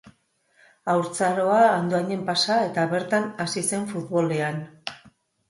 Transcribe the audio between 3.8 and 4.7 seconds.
futbolean.